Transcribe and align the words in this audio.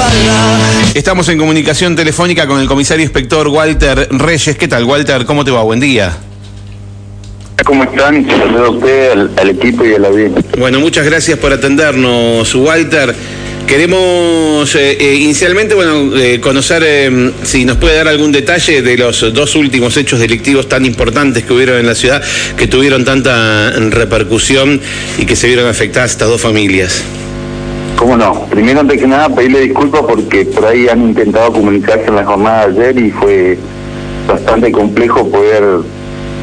espalda. 0.00 0.58
Estamos 0.94 1.28
en 1.28 1.38
comunicación 1.38 1.94
telefónica 1.94 2.46
con 2.46 2.60
el 2.60 2.66
comisario 2.66 3.02
inspector 3.02 3.48
Walter 3.48 4.08
Reyes. 4.10 4.56
¿Qué 4.56 4.68
tal, 4.68 4.84
Walter? 4.84 5.24
¿Cómo 5.24 5.44
te 5.44 5.50
va? 5.50 5.62
Buen 5.62 5.80
día. 5.80 6.16
¿Cómo 7.64 7.84
están? 7.84 8.26
Saludos 8.26 8.68
a 8.68 8.70
usted, 8.70 9.10
al, 9.12 9.30
al 9.36 9.50
equipo 9.50 9.84
y 9.84 9.94
a 9.94 9.98
la 9.98 10.08
audiencia. 10.08 10.42
Bueno, 10.58 10.80
muchas 10.80 11.04
gracias 11.04 11.38
por 11.38 11.52
atendernos, 11.52 12.54
Walter. 12.54 13.14
Queremos 13.66 14.74
eh, 14.74 14.96
eh, 14.98 15.14
inicialmente 15.14 15.74
bueno, 15.74 16.16
eh, 16.16 16.40
conocer 16.40 16.82
eh, 16.84 17.32
si 17.44 17.64
nos 17.64 17.76
puede 17.76 17.96
dar 17.96 18.08
algún 18.08 18.32
detalle 18.32 18.82
de 18.82 18.96
los 18.96 19.32
dos 19.32 19.54
últimos 19.54 19.96
hechos 19.96 20.18
delictivos 20.18 20.68
tan 20.68 20.84
importantes 20.84 21.44
que 21.44 21.52
hubieron 21.52 21.78
en 21.78 21.86
la 21.86 21.94
ciudad, 21.94 22.20
que 22.56 22.66
tuvieron 22.66 23.04
tanta 23.04 23.70
repercusión 23.90 24.80
y 25.18 25.24
que 25.24 25.36
se 25.36 25.46
vieron 25.46 25.68
afectadas 25.68 26.12
estas 26.12 26.28
dos 26.28 26.40
familias. 26.40 27.04
¿Cómo 28.00 28.16
no? 28.16 28.46
Primero, 28.46 28.80
antes 28.80 28.98
que 28.98 29.06
nada, 29.06 29.28
pedirle 29.28 29.60
disculpas 29.60 30.00
porque 30.08 30.46
por 30.46 30.64
ahí 30.64 30.88
han 30.88 31.02
intentado 31.02 31.52
comunicarse 31.52 32.06
en 32.06 32.16
la 32.16 32.24
jornada 32.24 32.66
de 32.68 32.80
ayer 32.88 32.98
y 32.98 33.10
fue 33.10 33.58
bastante 34.26 34.72
complejo 34.72 35.28
poder 35.28 35.62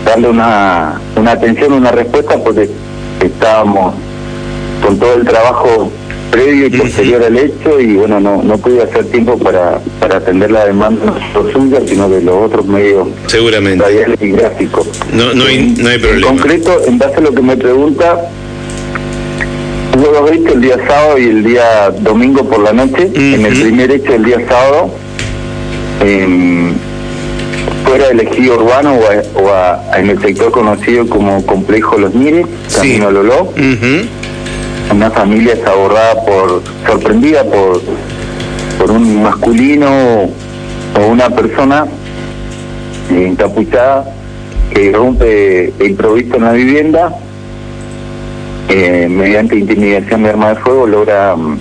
darle 0.06 0.30
una, 0.30 1.02
una 1.16 1.32
atención, 1.32 1.74
una 1.74 1.90
respuesta, 1.92 2.38
porque 2.44 2.70
estábamos 3.26 3.96
con 4.86 5.00
todo 5.00 5.16
el 5.16 5.26
trabajo 5.26 5.92
previo 6.30 6.68
y 6.68 6.70
posterior 6.78 7.24
al 7.24 7.36
hecho 7.36 7.80
y 7.80 7.96
bueno, 7.96 8.20
no, 8.20 8.44
no 8.44 8.56
pude 8.60 8.84
hacer 8.84 9.06
tiempo 9.06 9.36
para, 9.40 9.80
para 10.00 10.18
atender 10.18 10.52
la 10.52 10.66
demanda 10.66 11.06
no 11.06 11.16
solo 11.34 11.52
suya, 11.52 11.80
sino 11.88 12.08
de 12.08 12.22
los 12.22 12.36
otros 12.36 12.68
medios 12.68 13.08
Seguramente. 13.26 13.84
radiales 13.84 14.22
y 14.22 14.30
gráficos. 14.30 14.88
No, 15.12 15.34
no, 15.34 15.46
hay, 15.46 15.74
no 15.80 15.90
hay 15.90 15.96
En 15.96 16.02
problema. 16.02 16.28
concreto, 16.28 16.82
en 16.86 17.00
base 17.00 17.16
a 17.16 17.22
lo 17.22 17.32
que 17.34 17.42
me 17.42 17.58
pregunta, 17.58 18.30
dos 20.22 20.32
hechos 20.32 20.54
el 20.54 20.62
día 20.62 20.78
sábado 20.88 21.18
y 21.18 21.24
el 21.26 21.44
día 21.44 21.90
domingo 22.02 22.44
por 22.44 22.60
la 22.60 22.74
noche. 22.74 23.10
En 23.14 23.46
el 23.46 23.62
primer 23.62 23.92
hecho, 23.92 24.14
el 24.14 24.24
día 24.26 24.38
sábado, 24.48 24.90
em, 26.06 26.74
fuera 27.86 28.08
del 28.09 28.20
ejido 28.22 28.56
urbano 28.58 28.94
o, 28.96 29.04
a- 29.04 29.42
o 29.42 29.50
a- 29.54 29.98
en 30.00 30.09
el 30.09 30.22
sector 30.22 30.52
conocido 30.52 31.08
como 31.08 31.46
Complejo 31.46 31.98
Los 31.98 32.14
Mires, 32.14 32.46
Sí. 32.68 32.78
Camino 33.00 33.12
Ujú. 33.56 34.08
una 34.94 35.09
familia 35.12 35.54
es 35.54 35.66
abordada 35.66 36.24
por, 36.26 36.62
sorprendida 36.86 37.44
por, 37.44 37.81
por 38.78 38.92
un 38.92 39.22
masculino 39.24 39.88
o 41.00 41.08
una 41.09 41.30
persona 41.30 41.86
eh, 43.12 43.28
encapuchada 43.28 44.06
que 44.74 44.92
rompe 44.92 45.74
de 45.78 45.86
improviso 45.86 46.36
en 46.36 46.44
la 46.44 46.52
vivienda, 46.52 47.16
eh, 48.70 49.08
mediante 49.10 49.56
intimidación 49.58 50.23
de 50.23 50.30
arma 50.30 50.50
de 50.50 50.56
fuego 50.58 50.88
logra 50.88 51.36
mm, 51.36 51.58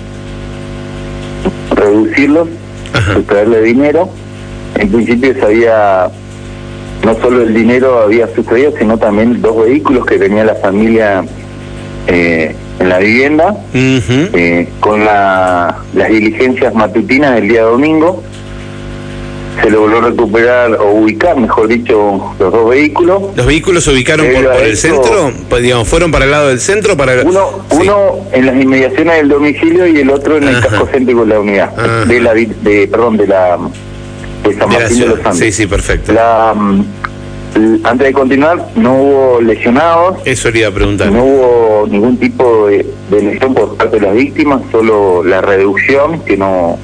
reducirlos, 1.75 2.47
sustraerle 3.13 3.61
dinero. 3.61 4.09
En 4.75 4.89
principio 4.89 5.33
se 5.33 5.41
había, 5.45 6.09
no 7.03 7.13
solo 7.15 7.43
el 7.43 7.53
dinero 7.53 7.99
había 8.01 8.27
sustraído, 8.33 8.73
sino 8.77 8.97
también 8.97 9.41
dos 9.41 9.63
vehículos 9.65 10.05
que 10.05 10.17
tenía 10.17 10.43
la 10.43 10.55
familia 10.55 11.23
eh, 12.07 12.55
en 12.79 12.89
la 12.89 12.99
vivienda. 12.99 13.55
Eh, 14.33 14.69
con 14.79 15.03
la- 15.05 15.77
las 15.93 16.09
diligencias 16.09 16.73
matutinas 16.73 17.35
del 17.35 17.47
día 17.49 17.63
domingo 17.63 18.23
se 19.61 19.69
logró 19.69 20.01
recuperar 20.01 20.73
o 20.75 20.91
ubicar, 20.91 21.35
mejor 21.37 21.67
dicho, 21.67 22.33
los 22.39 22.51
dos 22.53 22.69
vehículos. 22.69 23.21
¿Los 23.35 23.45
vehículos 23.45 23.83
se 23.83 23.91
ubicaron 23.91 24.27
por, 24.33 24.43
por 24.51 24.63
el 24.63 24.71
eso- 24.73 24.87
centro? 25.03 25.31
Pues, 25.49 25.63
digamos, 25.63 25.87
¿Fueron 25.87 26.11
para 26.11 26.25
el 26.25 26.31
lado 26.31 26.47
del 26.49 26.59
centro? 26.59 26.95
Para... 26.95 27.21
Uno, 27.23 27.49
Sí. 27.71 27.77
uno 27.81 28.15
en 28.31 28.45
las 28.45 28.55
inmediaciones 28.61 29.17
del 29.17 29.29
domicilio 29.29 29.87
y 29.87 29.99
el 29.99 30.09
otro 30.09 30.37
en 30.37 30.47
el 30.47 30.55
Ajá. 30.57 30.67
casco 30.67 30.87
céntrico 30.91 31.21
de 31.25 31.33
la 31.33 31.39
unidad, 31.39 31.73
Ajá. 31.77 32.05
de 32.05 32.19
la, 32.21 32.33
de, 32.33 32.87
perdón, 32.89 33.17
de 33.17 33.27
la 33.27 33.57
de 34.43 34.53
San 34.55 34.69
De 34.69 34.77
Martín 34.77 34.99
de, 34.99 35.05
los 35.05 35.15
ciudad. 35.15 35.31
Andes. 35.31 35.39
Sí, 35.39 35.51
sí, 35.51 35.67
perfecto. 35.67 36.13
La, 36.13 36.53
mm, 36.55 36.85
antes 37.83 38.07
de 38.07 38.13
continuar, 38.13 38.67
no 38.75 38.93
hubo 38.93 39.41
lesionados, 39.41 40.17
Eso 40.25 40.51
le 40.51 40.59
iba 40.59 40.67
a 40.67 40.71
preguntar. 40.71 41.11
No 41.11 41.23
hubo 41.23 41.87
ningún 41.89 42.17
tipo 42.17 42.67
de, 42.67 42.85
de 43.09 43.21
lesión 43.23 43.53
por 43.55 43.75
parte 43.75 43.99
de 43.99 44.05
las 44.05 44.15
víctimas, 44.15 44.61
solo 44.71 45.23
la 45.23 45.41
reducción, 45.41 46.19
que 46.23 46.37
no, 46.37 46.77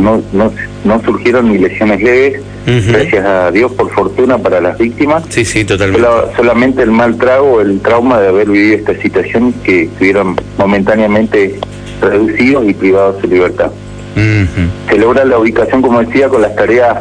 no, 0.00 0.22
no, 0.32 0.50
no 0.84 1.00
surgieron 1.02 1.50
ni 1.50 1.58
lesiones 1.58 2.02
leves, 2.02 2.40
gracias 2.66 3.24
a 3.24 3.50
Dios, 3.50 3.72
por 3.72 3.90
fortuna 3.90 4.38
para 4.38 4.60
las 4.60 4.78
víctimas. 4.78 5.24
Sí, 5.28 5.44
sí, 5.44 5.64
totalmente. 5.64 6.06
Solamente 6.36 6.82
el 6.82 6.90
mal 6.90 7.16
trago, 7.16 7.60
el 7.60 7.80
trauma 7.80 8.20
de 8.20 8.28
haber 8.28 8.48
vivido 8.48 8.76
esta 8.76 8.94
situación 9.00 9.52
que 9.64 9.84
estuvieron 9.84 10.36
momentáneamente 10.58 11.58
reducidos 12.00 12.68
y 12.68 12.74
privados 12.74 13.16
de 13.16 13.20
su 13.22 13.28
libertad. 13.28 13.70
Se 14.14 14.98
logra 14.98 15.24
la 15.24 15.38
ubicación, 15.38 15.82
como 15.82 16.00
decía, 16.00 16.28
con 16.28 16.42
las 16.42 16.54
tareas. 16.54 16.98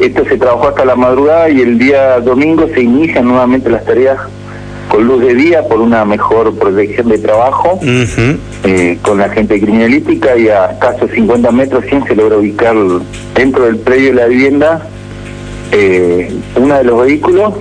Esto 0.00 0.24
se 0.24 0.38
trabajó 0.38 0.68
hasta 0.68 0.84
la 0.84 0.96
madrugada 0.96 1.48
y 1.50 1.60
el 1.60 1.78
día 1.78 2.18
domingo 2.20 2.66
se 2.72 2.80
inician 2.80 3.26
nuevamente 3.26 3.70
las 3.70 3.84
tareas 3.84 4.18
con 4.96 5.06
luz 5.06 5.20
de 5.20 5.34
día 5.34 5.62
por 5.68 5.78
una 5.78 6.06
mejor 6.06 6.54
protección 6.54 7.10
de 7.10 7.18
trabajo 7.18 7.78
eh, 7.82 8.98
con 9.02 9.18
la 9.18 9.28
gente 9.28 9.60
criminalística 9.60 10.34
y 10.38 10.48
a 10.48 10.70
escasos 10.70 11.10
50 11.10 11.50
metros 11.52 11.84
100 11.84 12.06
se 12.06 12.16
logra 12.16 12.38
ubicar 12.38 12.74
dentro 13.34 13.64
del 13.64 13.76
predio 13.76 14.08
de 14.08 14.14
la 14.14 14.26
vivienda 14.26 14.86
eh, 15.72 16.34
uno 16.56 16.78
de 16.78 16.84
los 16.84 17.04
vehículos 17.04 17.52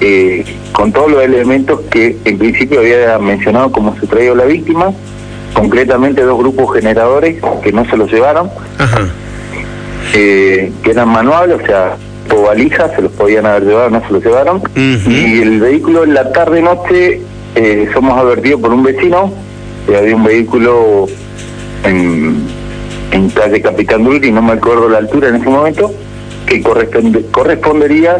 eh, 0.00 0.44
con 0.70 0.92
todos 0.92 1.10
los 1.10 1.24
elementos 1.24 1.80
que 1.90 2.16
en 2.24 2.38
principio 2.38 2.78
había 2.78 3.18
mencionado 3.18 3.72
como 3.72 3.96
sustraído 3.96 4.36
la 4.36 4.44
víctima, 4.44 4.92
concretamente 5.54 6.22
dos 6.22 6.38
grupos 6.38 6.72
generadores 6.72 7.42
que 7.64 7.72
no 7.72 7.84
se 7.86 7.96
los 7.96 8.12
llevaron, 8.12 8.48
Ajá. 8.78 9.08
eh, 10.14 10.70
que 10.84 10.90
eran 10.92 11.08
manuales, 11.08 11.60
o 11.60 11.66
sea, 11.66 11.96
por 12.26 12.42
valijas, 12.46 12.90
se 12.94 13.02
los 13.02 13.12
podían 13.12 13.46
haber 13.46 13.64
llevado, 13.64 13.90
no 13.90 14.06
se 14.06 14.12
los 14.12 14.24
llevaron. 14.24 14.62
Y 14.76 15.40
el 15.42 15.60
vehículo 15.60 16.04
en 16.04 16.14
la 16.14 16.32
tarde-noche 16.32 17.20
eh, 17.54 17.88
somos 17.92 18.18
advertidos 18.18 18.60
por 18.60 18.72
un 18.72 18.82
vecino 18.82 19.32
que 19.86 19.96
había 19.96 20.14
un 20.16 20.24
vehículo 20.24 21.06
en, 21.84 22.36
en 23.12 23.30
calle 23.30 23.60
Capitán 23.62 24.04
Dulce, 24.04 24.26
y 24.28 24.32
no 24.32 24.42
me 24.42 24.52
acuerdo 24.54 24.88
la 24.88 24.98
altura 24.98 25.28
en 25.28 25.36
ese 25.36 25.48
momento, 25.48 25.92
que 26.46 26.62
corresponde- 26.62 27.24
correspondería 27.30 28.16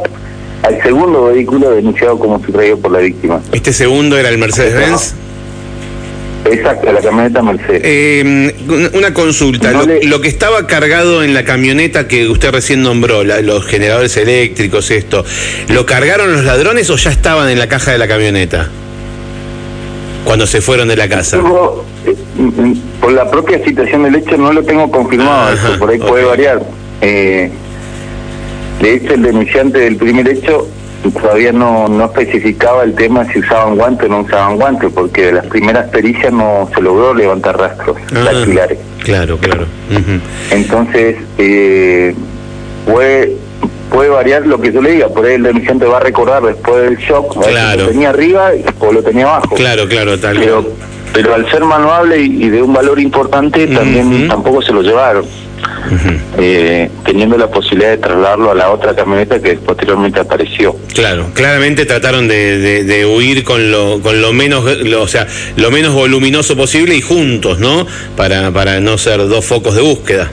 al 0.63 0.83
segundo 0.83 1.27
vehículo 1.27 1.71
denunciado 1.71 2.19
como 2.19 2.39
sustraído 2.43 2.79
por 2.79 2.93
la 2.93 2.99
víctima. 3.01 3.41
Este 3.53 3.73
segundo 3.73 4.17
era 4.19 4.29
el 4.31 4.39
Mercedes-Benz. 4.39 5.15
Exacto, 6.53 6.93
la 6.93 7.01
camioneta 7.01 7.43
Mercedes. 7.43 7.81
Eh, 7.85 8.55
una 8.95 9.13
consulta, 9.15 9.73
No 9.73 9.81
lo, 9.81 9.87
le- 9.87 10.05
lo 10.05 10.21
que 10.21 10.29
estaba 10.29 10.67
cargado 10.67 11.23
en 11.23 11.35
la 11.35 11.45
camioneta 11.45 12.07
que 12.09 12.29
usted 12.29 12.51
recién 12.53 12.83
nombró, 12.83 13.25
la- 13.25 13.41
los 13.43 13.65
generadores 13.67 14.17
eléctricos, 14.17 14.91
esto, 14.91 15.25
¿lo 15.69 15.85
cargaron 15.87 16.33
los 16.33 16.45
ladrones 16.45 16.89
o 16.91 16.97
ya 16.97 17.11
estaban 17.11 17.49
en 17.49 17.59
la 17.59 17.69
caja 17.69 17.93
de 17.93 17.99
la 17.99 18.09
camioneta? 18.09 18.69
Cuando 20.25 20.47
se 20.47 20.61
fueron 20.61 20.89
de 20.89 20.97
la 20.97 21.09
casa. 21.09 21.39
Eh, 22.05 22.15
por 23.01 23.13
la 23.13 23.31
propia 23.31 23.63
situación 23.65 24.03
del 24.03 24.17
hecho 24.17 24.37
no 24.37 24.53
lo 24.53 24.63
tengo 24.65 24.91
confirmado, 24.91 25.53
Ajá, 25.53 25.69
eso 25.69 25.79
por 25.79 25.91
ahí 25.91 25.99
puede 25.99 26.25
variar. 26.25 26.63
Eh, 27.01 27.51
de 28.83 28.95
hecho, 28.95 29.15
el 29.15 29.23
denunciante 29.23 29.79
del 29.79 29.97
primer 29.97 30.29
hecho 30.29 30.67
todavía 31.21 31.53
no, 31.53 31.89
no 31.89 32.05
especificaba 32.07 32.83
el 32.85 32.95
tema 32.95 33.25
si 33.33 33.39
usaban 33.39 33.77
guantes 33.77 34.07
o 34.07 34.09
no 34.11 34.21
usaban 34.21 34.57
guantes, 34.57 34.91
porque 34.93 35.27
de 35.27 35.33
las 35.33 35.47
primeras 35.47 35.89
pericias 35.91 36.33
no 36.33 36.69
se 36.75 36.81
logró 36.81 37.15
levantar 37.15 37.57
rastros 37.59 37.97
Ah, 38.15 38.21
dactilares. 38.33 38.79
claro, 39.05 39.39
claro. 39.39 39.67
Entonces, 40.51 41.17
eh, 41.39 42.15
puede, 42.91 43.37
puede 43.91 44.09
variar 44.11 44.47
lo 44.47 44.61
que 44.61 44.73
yo 44.73 44.83
le 44.83 44.93
diga, 44.93 45.09
por 45.09 45.25
ahí 45.27 45.35
el 45.35 45.43
denunciante 45.45 45.87
va 45.87 45.99
a 45.99 46.01
recordar 46.01 46.43
después 46.43 46.83
del 46.83 46.97
shock, 46.99 47.41
Claro. 47.47 47.83
lo 47.85 47.89
tenía 47.89 48.11
arriba 48.11 48.51
o 48.81 48.93
lo 48.93 49.03
tenía 49.03 49.25
abajo 49.27 49.55
Claro, 49.55 49.87
claro, 49.89 50.19
tal 50.19 50.37
pero 50.39 50.67
pero 51.13 51.35
al 51.35 51.51
ser 51.51 51.65
manuable 51.65 52.19
y, 52.21 52.45
y 52.45 52.49
de 52.51 52.61
un 52.61 52.75
valor 52.75 53.01
importante 53.01 53.67
también 53.69 54.29
tampoco 54.29 54.61
se 54.61 54.71
lo 54.73 54.83
llevaron 54.83 55.25
Eh, 56.39 56.91
teniendo 57.05 57.37
la 57.39 57.49
posibilidad 57.49 57.91
de 57.91 57.99
trasladarlo 57.99 58.51
a 58.51 58.55
la 58.55 58.71
otra 58.71 58.95
camioneta 58.95 59.41
que 59.41 59.55
posteriormente 59.55 60.21
apareció 60.21 60.77
Claro, 60.95 61.27
claramente 61.35 61.87
trataron 61.87 62.27
de, 62.29 62.59
de- 62.59 62.85
de 62.85 63.07
huir 63.07 63.45
con 63.45 63.71
lo, 63.71 64.01
con 64.03 64.21
lo 64.21 64.33
menos, 64.33 64.65
lo- 64.81 65.03
o 65.03 65.09
sea, 65.09 65.27
lo 65.57 65.71
menos 65.71 65.95
voluminoso 65.95 66.57
posible 66.57 66.95
y 66.97 67.01
juntos, 67.03 67.59
¿no? 67.59 67.87
Para, 68.17 68.51
para 68.51 68.81
no 68.81 68.99
ser 68.99 69.19
dos 69.29 69.45
focos 69.45 69.75
de 69.75 69.83
búsqueda. 69.83 70.29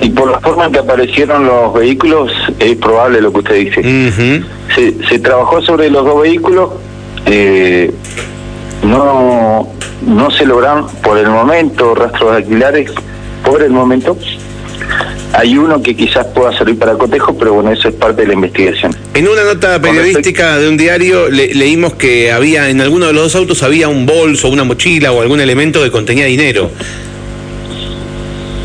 y 0.00 0.10
por 0.10 0.30
la 0.30 0.40
forma 0.40 0.66
en 0.66 0.72
que 0.72 0.78
aparecieron 0.80 1.46
los 1.46 1.72
vehículos 1.74 2.32
es 2.58 2.76
probable 2.76 3.20
lo 3.20 3.32
que 3.32 3.38
usted 3.38 3.54
dice 3.54 4.42
se, 4.74 4.92
se 5.08 5.18
trabajó 5.20 5.62
sobre 5.62 5.88
los 5.88 6.04
dos 6.04 6.20
vehículos 6.22 6.70
eh, 7.26 7.90
no 8.82 9.68
no 10.06 10.30
se 10.30 10.44
lograron 10.44 10.86
por 11.02 11.16
el 11.16 11.28
momento 11.28 11.94
rastros 11.94 12.32
dactilares 12.32 12.90
por 13.44 13.62
el 13.62 13.70
momento 13.70 14.16
hay 15.36 15.58
uno 15.58 15.82
que 15.82 15.96
quizás 15.96 16.26
pueda 16.28 16.56
servir 16.56 16.78
para 16.78 16.94
cotejo 16.94 17.36
pero 17.36 17.54
bueno 17.54 17.72
eso 17.72 17.88
es 17.88 17.94
parte 17.94 18.22
de 18.22 18.28
la 18.28 18.34
investigación 18.34 18.94
En 19.14 19.26
una 19.28 19.42
nota 19.42 19.80
periodística 19.80 20.56
de 20.58 20.68
un 20.68 20.76
diario 20.76 21.28
le- 21.28 21.52
leímos 21.54 21.94
que 21.94 22.30
había 22.30 22.70
en 22.70 22.80
alguno 22.80 23.06
de 23.06 23.12
los 23.14 23.24
dos 23.24 23.34
autos 23.36 23.62
había 23.64 23.88
un 23.88 24.06
bolso, 24.06 24.48
una 24.48 24.62
mochila 24.64 25.10
o 25.12 25.20
algún 25.22 25.40
elemento 25.40 25.82
que 25.82 25.90
contenía 25.90 26.26
dinero. 26.26 26.70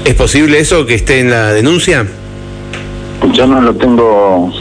¿Es 0.06 0.13
posible 0.16 0.60
eso 0.60 0.86
que 0.86 0.95
esté 0.95 1.19
en 1.19 1.30
la 1.31 1.54
denuncia? 1.54 2.06
Yo 3.33 3.45
no 3.48 3.62
lo 3.62 3.74
tengo 3.75 4.51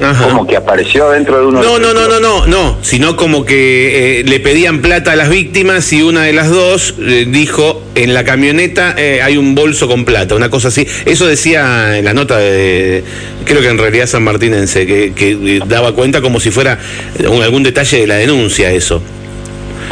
como 0.00 0.46
que 0.46 0.56
apareció 0.56 1.10
dentro 1.10 1.38
de 1.38 1.46
uno 1.46 1.62
no, 1.62 1.78
no, 1.78 1.92
no, 1.92 2.08
no, 2.08 2.20
no, 2.20 2.46
no, 2.46 2.78
sino 2.82 3.16
como 3.16 3.44
que 3.44 4.20
eh, 4.20 4.24
le 4.24 4.40
pedían 4.40 4.80
plata 4.80 5.12
a 5.12 5.16
las 5.16 5.28
víctimas 5.28 5.92
y 5.92 6.02
una 6.02 6.22
de 6.24 6.32
las 6.32 6.48
dos 6.48 6.94
eh, 7.00 7.26
dijo 7.28 7.82
en 7.94 8.14
la 8.14 8.24
camioneta 8.24 8.94
eh, 8.96 9.20
hay 9.22 9.36
un 9.36 9.54
bolso 9.54 9.88
con 9.88 10.04
plata, 10.04 10.34
una 10.34 10.50
cosa 10.50 10.68
así. 10.68 10.86
Eso 11.04 11.26
decía 11.26 11.98
en 11.98 12.04
la 12.04 12.14
nota 12.14 12.38
de, 12.38 13.04
creo 13.44 13.60
que 13.60 13.68
en 13.68 13.78
realidad 13.78 14.06
San 14.06 14.22
Martínense, 14.22 14.86
que, 14.86 15.12
que 15.12 15.60
daba 15.66 15.92
cuenta 15.92 16.20
como 16.20 16.40
si 16.40 16.50
fuera 16.50 16.78
algún 17.18 17.62
detalle 17.62 18.00
de 18.00 18.06
la 18.06 18.16
denuncia 18.16 18.70
eso. 18.70 19.02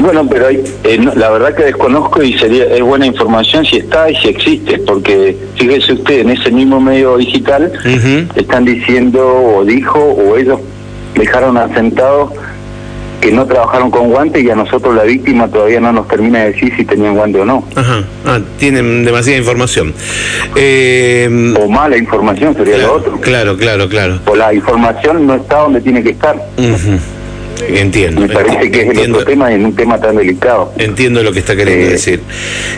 Bueno, 0.08 0.26
pero 0.26 0.46
hay, 0.46 0.64
eh, 0.84 0.98
la 1.16 1.28
verdad 1.28 1.54
que 1.54 1.64
desconozco 1.64 2.22
y 2.22 2.32
sería 2.38 2.64
es 2.64 2.80
buena 2.80 3.04
información 3.04 3.62
si 3.66 3.76
está 3.76 4.10
y 4.10 4.16
si 4.16 4.28
existe, 4.28 4.78
porque 4.78 5.36
fíjese 5.56 5.92
usted, 5.92 6.20
en 6.20 6.30
ese 6.30 6.50
mismo 6.50 6.80
medio 6.80 7.18
digital 7.18 7.70
están 8.34 8.64
diciendo 8.64 9.20
o 9.22 9.66
dijo 9.66 9.98
o 9.98 10.38
ellos 10.38 10.60
dejaron 11.14 11.58
asentado 11.58 12.32
que 13.20 13.30
no 13.30 13.44
trabajaron 13.44 13.90
con 13.90 14.08
guante 14.08 14.40
y 14.40 14.48
a 14.48 14.54
nosotros 14.54 14.94
la 14.94 15.02
víctima 15.02 15.46
todavía 15.46 15.78
no 15.78 15.92
nos 15.92 16.08
termina 16.08 16.38
de 16.38 16.52
decir 16.52 16.72
si 16.74 16.86
tenían 16.86 17.14
guante 17.14 17.40
o 17.40 17.44
no. 17.44 17.62
Ajá, 17.76 18.02
ah, 18.24 18.40
tienen 18.58 19.04
demasiada 19.04 19.38
información. 19.38 19.92
Eh, 20.56 21.54
o 21.60 21.68
mala 21.68 21.98
información 21.98 22.54
sería 22.54 22.78
lo 22.78 22.94
otro. 22.94 23.20
Claro, 23.20 23.58
claro, 23.58 23.90
claro. 23.90 24.20
O 24.24 24.34
la 24.34 24.54
información 24.54 25.26
no 25.26 25.34
está 25.34 25.58
donde 25.58 25.82
tiene 25.82 26.02
que 26.02 26.10
estar. 26.12 26.34
Entiendo. 27.66 28.20
Me 28.22 28.28
parece 28.28 28.70
que 28.70 28.82
es 28.82 28.98
el 28.98 29.12
otro 29.12 29.24
tema 29.24 29.52
en 29.52 29.64
un 29.64 29.74
tema 29.74 29.98
tan 30.00 30.16
delicado. 30.16 30.72
Entiendo 30.78 31.22
lo 31.22 31.32
que 31.32 31.40
está 31.40 31.56
queriendo 31.56 31.86
eh, 31.86 31.90
decir. 31.90 32.20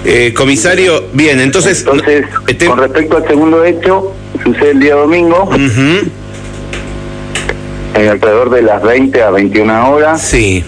Eh, 0.05 0.32
comisario, 0.35 1.05
bien, 1.12 1.41
entonces... 1.41 1.81
Entonces, 1.81 2.25
este- 2.47 2.67
con 2.67 2.79
respecto 2.79 3.17
al 3.17 3.27
segundo 3.27 3.65
hecho, 3.65 4.12
sucede 4.43 4.71
el 4.71 4.81
día 4.81 4.94
domingo, 4.94 5.50
en 7.94 8.09
alrededor 8.09 8.50
de 8.50 8.62
las 8.62 8.82
20 8.82 9.23
a 9.23 9.31
21 9.31 9.91
horas, 9.91 10.23
sí. 10.23 10.65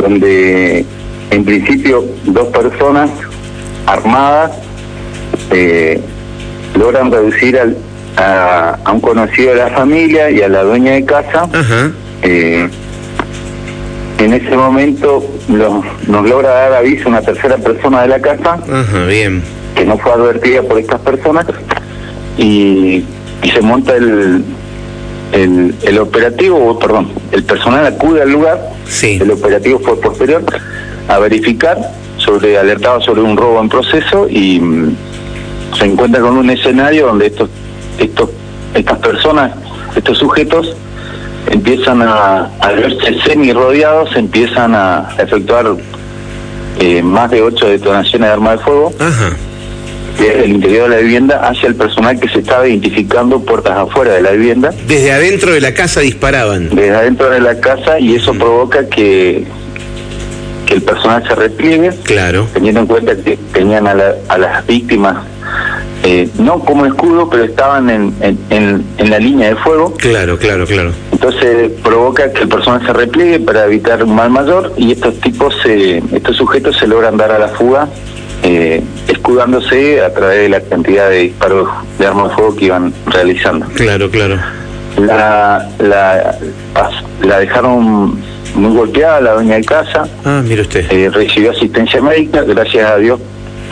donde 0.00 0.84
en 1.30 1.44
principio 1.44 2.04
dos 2.24 2.48
personas 2.48 3.10
armadas 3.86 4.52
eh, 5.50 6.00
logran 6.78 7.10
reducir 7.10 7.58
al, 7.58 7.76
a, 8.16 8.78
un 8.92 9.00
conocido 9.00 9.50
de 9.50 9.56
la 9.56 9.68
familia 9.70 10.30
y 10.30 10.42
a 10.42 10.48
la 10.48 10.62
dueña 10.62 10.92
de 10.92 11.04
casa. 11.04 11.48
Eh, 12.22 12.68
en 14.18 14.32
ese 14.32 14.56
momento 14.56 15.24
nos 15.48 16.28
logra 16.28 16.48
dar 16.50 16.72
aviso 16.74 17.08
una 17.08 17.22
tercera 17.22 17.56
persona 17.56 18.02
de 18.02 18.08
la 18.08 18.20
casa, 18.20 18.58
bien. 19.06 19.42
que 19.74 19.84
no 19.84 19.96
fue 19.98 20.12
advertida 20.12 20.62
por 20.62 20.78
estas 20.78 21.00
personas, 21.00 21.46
y, 22.36 23.04
se 23.52 23.60
monta 23.62 23.96
el, 23.96 24.44
el, 25.32 25.98
operativo, 25.98 26.78
perdón, 26.78 27.08
el 27.32 27.44
personal 27.44 27.86
acude 27.86 28.22
al 28.22 28.30
lugar, 28.30 28.70
sí. 28.86 29.18
el 29.20 29.30
operativo 29.30 29.78
fue 29.78 30.00
posterior, 30.00 30.44
a 31.08 31.18
verificar, 31.18 31.78
sobre 32.18 32.58
alertado 32.58 33.00
sobre 33.00 33.22
un 33.22 33.36
robo 33.36 33.60
en 33.60 33.68
proceso 33.68 34.26
y 34.28 34.60
mm, 34.60 34.96
se 35.78 35.84
encuentra 35.84 36.20
con 36.20 36.36
un 36.36 36.50
escenario 36.50 37.06
donde 37.06 37.26
estos, 37.26 37.48
estos, 37.98 38.30
estas 38.74 38.98
personas, 38.98 39.52
estos 39.96 40.18
sujetos, 40.18 40.74
empiezan 41.50 42.02
a, 42.02 42.50
al 42.60 42.76
verse 42.76 43.20
semi 43.24 43.52
rodeados, 43.52 44.14
empiezan 44.16 44.74
a 44.74 45.08
efectuar 45.18 45.66
eh, 46.80 47.02
más 47.02 47.30
de 47.30 47.42
ocho 47.42 47.68
detonaciones 47.68 48.28
de 48.28 48.32
arma 48.32 48.52
de 48.52 48.58
fuego 48.58 48.92
desde 50.18 50.44
el 50.44 50.50
interior 50.50 50.90
de 50.90 50.96
la 50.96 51.02
vivienda 51.02 51.48
hacia 51.48 51.68
el 51.68 51.76
personal 51.76 52.18
que 52.18 52.28
se 52.28 52.40
estaba 52.40 52.66
identificando 52.66 53.40
puertas 53.40 53.78
afuera 53.78 54.14
de 54.14 54.22
la 54.22 54.32
vivienda. 54.32 54.72
Desde 54.86 55.12
adentro 55.12 55.52
de 55.52 55.60
la 55.60 55.74
casa 55.74 56.00
disparaban. 56.00 56.70
Desde 56.70 56.90
adentro 56.90 57.30
de 57.30 57.40
la 57.40 57.60
casa 57.60 58.00
y 58.00 58.16
eso 58.16 58.34
provoca 58.34 58.86
que 58.88 59.46
que 60.66 60.74
el 60.74 60.82
personal 60.82 61.26
se 61.26 61.34
repliegue, 61.34 61.92
claro. 62.02 62.46
teniendo 62.52 62.80
en 62.80 62.86
cuenta 62.86 63.16
que 63.16 63.38
tenían 63.54 63.86
a, 63.86 63.94
a 64.28 64.36
las 64.36 64.66
víctimas 64.66 65.16
eh, 66.04 66.28
no 66.38 66.60
como 66.60 66.86
escudo, 66.86 67.28
pero 67.28 67.44
estaban 67.44 67.90
en, 67.90 68.14
en, 68.20 68.84
en, 68.98 69.10
la 69.10 69.18
línea 69.18 69.48
de 69.50 69.56
fuego. 69.56 69.94
Claro, 69.96 70.38
claro, 70.38 70.64
claro. 70.66 70.92
Entonces 71.12 71.72
provoca 71.82 72.32
que 72.32 72.42
el 72.42 72.48
personal 72.48 72.84
se 72.86 72.92
repliegue 72.92 73.40
para 73.40 73.66
evitar 73.66 74.02
un 74.04 74.14
mal 74.14 74.30
mayor 74.30 74.72
y 74.76 74.92
estos 74.92 75.18
tipos, 75.20 75.54
estos 75.66 76.36
sujetos 76.36 76.76
se 76.76 76.86
logran 76.86 77.16
dar 77.16 77.32
a 77.32 77.38
la 77.38 77.48
fuga 77.48 77.88
eh, 78.42 78.82
escudándose 79.08 80.00
a 80.00 80.12
través 80.12 80.42
de 80.42 80.48
la 80.48 80.60
cantidad 80.60 81.10
de 81.10 81.18
disparos 81.18 81.68
de 81.98 82.06
armas 82.06 82.28
de 82.30 82.34
fuego 82.36 82.56
que 82.56 82.64
iban 82.66 82.94
realizando. 83.06 83.66
Claro, 83.74 84.10
claro. 84.10 84.36
La, 84.98 85.68
la, 85.78 86.38
la 87.22 87.38
dejaron 87.38 88.18
muy 88.54 88.76
golpeada 88.76 89.20
la 89.20 89.32
dueña 89.34 89.56
de 89.56 89.64
casa. 89.64 90.04
Ah, 90.24 90.42
mire 90.44 90.62
usted. 90.62 90.90
Eh, 90.90 91.10
recibió 91.10 91.50
asistencia 91.50 92.00
médica, 92.00 92.42
gracias 92.42 92.90
a 92.90 92.96
Dios 92.96 93.20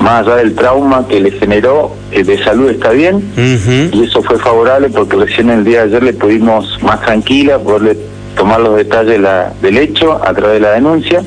más 0.00 0.26
allá 0.26 0.36
del 0.36 0.54
trauma 0.54 1.06
que 1.08 1.20
le 1.20 1.30
generó, 1.32 1.94
eh, 2.10 2.22
de 2.22 2.42
salud 2.42 2.68
está 2.70 2.90
bien, 2.90 3.22
y 3.36 4.04
eso 4.04 4.22
fue 4.22 4.38
favorable 4.38 4.90
porque 4.90 5.16
recién 5.16 5.50
el 5.50 5.64
día 5.64 5.80
de 5.80 5.96
ayer 5.96 6.02
le 6.02 6.12
pudimos 6.12 6.80
más 6.82 7.00
tranquila 7.02 7.58
poderle 7.58 7.96
tomar 8.36 8.60
los 8.60 8.76
detalles 8.76 9.20
del 9.62 9.78
hecho 9.78 10.20
a 10.22 10.32
través 10.34 10.54
de 10.54 10.60
la 10.60 10.72
denuncia. 10.72 11.22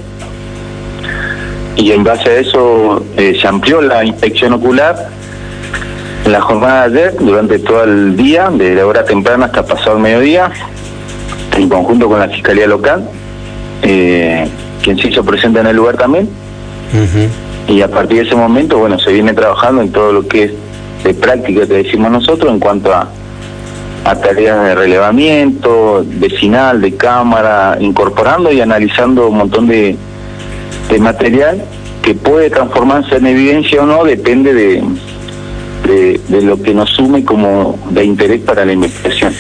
Y 1.75 1.91
en 1.91 2.03
base 2.03 2.29
a 2.29 2.39
eso 2.39 3.03
eh, 3.17 3.37
se 3.39 3.47
amplió 3.47 3.81
la 3.81 4.03
inspección 4.03 4.53
ocular. 4.53 5.09
En 6.25 6.33
la 6.33 6.41
jornada 6.41 6.89
de 6.89 6.99
ayer, 6.99 7.15
durante 7.19 7.59
todo 7.59 7.85
el 7.85 8.15
día, 8.17 8.49
de 8.49 8.75
la 8.75 8.85
hora 8.85 9.05
temprana 9.05 9.45
hasta 9.45 9.65
pasado 9.65 9.95
el 9.95 10.03
mediodía, 10.03 10.51
en 11.57 11.69
conjunto 11.69 12.07
con 12.07 12.19
la 12.19 12.27
Fiscalía 12.27 12.67
Local, 12.67 13.09
eh, 13.81 14.47
quien 14.83 14.99
se 14.99 15.07
hizo 15.07 15.23
presente 15.23 15.61
en 15.61 15.67
el 15.67 15.75
lugar 15.75 15.95
también 15.97 16.29
y 17.69 17.81
a 17.83 17.87
partir 17.87 18.17
de 18.17 18.23
ese 18.23 18.35
momento, 18.35 18.79
bueno, 18.79 18.97
se 18.97 19.13
viene 19.13 19.33
trabajando 19.33 19.83
en 19.83 19.91
todo 19.91 20.11
lo 20.11 20.27
que 20.27 20.45
es 20.45 20.51
de 21.03 21.13
práctica 21.13 21.67
que 21.67 21.83
decimos 21.83 22.11
nosotros 22.11 22.51
en 22.51 22.59
cuanto 22.59 22.91
a, 22.93 23.07
tareas 24.23 24.63
de 24.63 24.73
relevamiento, 24.73 26.03
vecinal, 26.03 26.81
de 26.81 26.95
cámara, 26.95 27.77
incorporando 27.79 28.51
y 28.51 28.59
analizando 28.59 29.27
un 29.27 29.37
montón 29.37 29.67
de, 29.67 29.95
de 30.89 30.97
material 30.97 31.63
que 32.01 32.15
puede 32.15 32.49
transformarse 32.49 33.17
en 33.17 33.27
evidencia 33.27 33.83
o 33.83 33.85
no, 33.85 34.03
depende 34.03 34.51
de, 34.55 34.83
de, 35.85 36.19
de 36.27 36.41
lo 36.41 36.59
que 36.59 36.73
nos 36.73 36.89
sume 36.89 37.23
como 37.23 37.77
de 37.91 38.03
interés 38.03 38.41
para 38.41 38.65
la 38.65 38.73
investigación. 38.73 39.31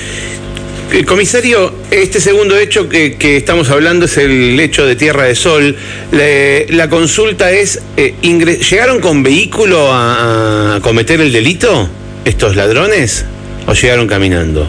El 0.91 1.05
comisario, 1.05 1.71
este 1.91 2.19
segundo 2.19 2.57
hecho 2.57 2.89
que, 2.89 3.15
estamos 3.37 3.69
hablando 3.69 4.05
es 4.05 4.17
el 4.17 4.59
hecho 4.59 4.87
de 4.87 4.95
Tierra 4.95 5.25
de 5.25 5.35
Sol. 5.35 5.75
la 6.11 6.89
consulta 6.89 7.51
es, 7.51 7.83
eh, 7.95 8.15
¿llegaron 8.21 8.99
con 8.99 9.21
vehículo 9.21 9.89
a, 9.91 10.79
cometer 10.81 11.21
el 11.21 11.31
delito 11.31 11.87
estos 12.25 12.55
ladrones 12.55 13.23
o 13.67 13.73
llegaron 13.73 14.07
caminando? 14.07 14.65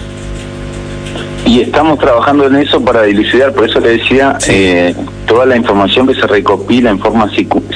Y 1.46 1.62
estamos 1.62 1.98
trabajando 1.98 2.46
en 2.46 2.56
eso 2.56 2.84
para 2.84 3.04
dilucidar, 3.04 3.54
por 3.54 3.68
eso 3.68 3.80
le 3.80 3.96
decía, 3.96 4.36
eh, 4.46 4.94
toda 5.26 5.46
la 5.46 5.56
información 5.56 6.06
que 6.06 6.14
se 6.14 6.26
recopila 6.26 6.90
en 6.90 6.98
forma 6.98 7.30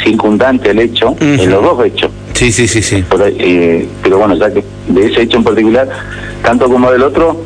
circundante 0.05 0.71
al 0.71 0.81
hecho, 0.81 1.17
en 1.19 1.51
los 1.51 1.63
dos 1.63 1.87
hechos. 1.87 2.11
Sí, 2.35 2.53
sí, 2.53 2.69
sí, 2.69 2.83
sí. 2.83 3.03
Eh, 3.39 3.89
pero 4.03 4.19
bueno, 4.19 4.37
ya 4.37 4.53
que 4.53 4.63
de 4.89 5.07
ese 5.07 5.23
hecho 5.23 5.39
en 5.39 5.45
particular, 5.45 5.89
tanto 6.43 6.69
como 6.69 6.93
del 6.93 7.03
otro, 7.03 7.43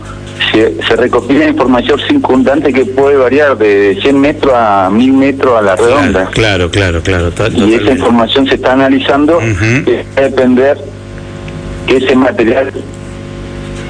se, 0.52 0.82
se, 0.82 0.96
recopila 0.96 1.46
información 1.46 1.98
circundante 2.08 2.72
que 2.72 2.84
puede 2.84 3.16
variar 3.16 3.56
de 3.56 3.98
100 4.00 4.20
metros 4.20 4.52
a 4.54 4.90
1000 4.90 5.12
metros 5.12 5.58
a 5.58 5.62
la 5.62 5.76
redonda. 5.76 6.26
Claro, 6.32 6.70
claro, 6.70 7.00
claro. 7.02 7.30
y 7.54 7.74
esa 7.74 7.92
información 7.92 8.46
se 8.46 8.54
está 8.54 8.72
analizando, 8.72 9.40
a 9.40 10.20
depender 10.20 10.78
que 11.86 11.96
ese 11.96 12.14
material 12.14 12.72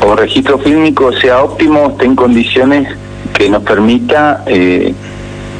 o 0.00 0.14
registro 0.14 0.58
fílmico 0.58 1.12
sea 1.12 1.42
óptimo, 1.42 1.90
esté 1.90 2.06
en 2.06 2.16
condiciones 2.16 2.88
que 3.34 3.48
nos 3.50 3.62
permita 3.62 4.44
eh, 4.46 4.94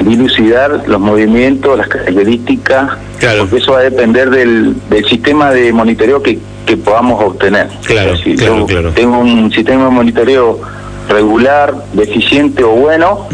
dilucidar 0.03 0.83
los 0.87 0.99
movimientos, 0.99 1.77
las 1.77 1.87
características, 1.87 2.91
claro. 3.19 3.41
porque 3.41 3.57
eso 3.57 3.73
va 3.73 3.79
a 3.79 3.83
depender 3.83 4.29
del, 4.29 4.75
del 4.89 5.05
sistema 5.05 5.51
de 5.51 5.73
monitoreo 5.73 6.21
que, 6.21 6.39
que 6.65 6.77
podamos 6.77 7.21
obtener. 7.23 7.67
Claro, 7.85 8.13
claro, 8.37 8.65
claro. 8.65 8.91
Tengo 8.91 9.19
un 9.19 9.51
sistema 9.51 9.85
de 9.85 9.91
monitoreo 9.91 10.59
regular, 11.09 11.73
deficiente 11.93 12.63
o 12.63 12.69
bueno, 12.69 13.27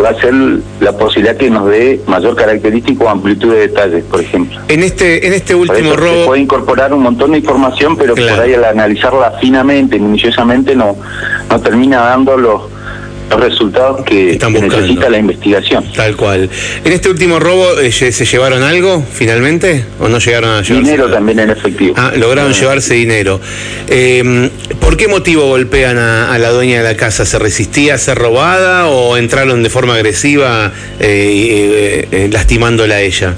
va 0.00 0.08
a 0.08 0.20
ser 0.20 0.34
la 0.80 0.92
posibilidad 0.96 1.36
que 1.36 1.50
nos 1.50 1.68
dé 1.68 2.00
mayor 2.06 2.34
característica 2.34 3.04
o 3.04 3.08
amplitud 3.08 3.52
de 3.52 3.68
detalles, 3.68 4.04
por 4.04 4.20
ejemplo. 4.20 4.58
En 4.68 4.82
este 4.82 5.26
en 5.26 5.34
este 5.34 5.54
último 5.54 5.94
robo 5.94 6.20
se 6.20 6.26
puede 6.26 6.40
incorporar 6.40 6.92
un 6.92 7.02
montón 7.02 7.32
de 7.32 7.38
información, 7.38 7.96
pero 7.96 8.14
por 8.14 8.40
ahí 8.40 8.54
al 8.54 8.64
analizarla 8.64 9.32
finamente, 9.40 9.98
minuciosamente 9.98 10.74
no 10.74 10.96
no 11.50 11.60
termina 11.60 12.00
dando 12.00 12.36
los 12.36 12.62
los 13.34 13.44
resultados 13.44 14.02
que, 14.04 14.38
necesita 14.50 15.10
la 15.10 15.18
investigación. 15.18 15.84
Tal 15.94 16.16
cual. 16.16 16.48
¿En 16.84 16.92
este 16.92 17.08
último 17.08 17.38
robo 17.38 17.78
eh, 17.78 17.90
se 17.92 18.24
llevaron 18.24 18.62
algo 18.62 19.02
finalmente 19.12 19.84
o 20.00 20.08
no 20.08 20.18
llegaron 20.18 20.50
a 20.50 20.62
llevarse? 20.62 20.74
Dinero 20.74 21.10
también 21.10 21.38
en 21.40 21.50
efectivo. 21.50 21.94
Ah, 21.96 22.12
lograron 22.16 22.52
llevarse 22.52 22.94
dinero. 22.94 23.40
Eh, 23.88 24.50
¿Por 24.80 24.96
qué 24.96 25.08
motivo 25.08 25.46
golpean 25.46 25.98
a, 25.98 26.38
la 26.38 26.50
dueña 26.50 26.78
de 26.78 26.84
la 26.84 26.96
casa? 26.96 27.24
¿Se 27.24 27.38
resistía 27.38 27.94
a 27.94 27.98
ser 27.98 28.18
robada 28.18 28.88
o 28.88 29.16
entraron 29.16 29.62
de 29.62 29.70
forma 29.70 29.94
agresiva 29.94 30.72
eh, 31.00 32.28
lastimándola 32.32 32.96
a 32.96 33.00
ella? 33.00 33.34